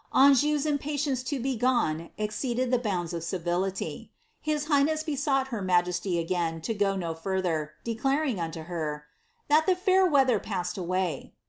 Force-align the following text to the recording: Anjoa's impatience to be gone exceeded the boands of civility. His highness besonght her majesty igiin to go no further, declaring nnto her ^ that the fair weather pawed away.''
Anjoa's 0.15 0.65
impatience 0.65 1.21
to 1.21 1.39
be 1.39 1.55
gone 1.55 2.09
exceeded 2.17 2.71
the 2.71 2.79
boands 2.79 3.13
of 3.13 3.23
civility. 3.23 4.11
His 4.41 4.65
highness 4.65 5.03
besonght 5.03 5.49
her 5.49 5.61
majesty 5.61 6.13
igiin 6.15 6.63
to 6.63 6.73
go 6.73 6.95
no 6.95 7.13
further, 7.13 7.73
declaring 7.83 8.37
nnto 8.37 8.65
her 8.65 9.05
^ 9.45 9.47
that 9.47 9.67
the 9.67 9.75
fair 9.75 10.07
weather 10.07 10.39
pawed 10.39 10.75
away.'' 10.75 11.35